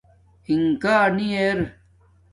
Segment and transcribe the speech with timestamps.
[0.49, 1.59] اِنکار نی اِر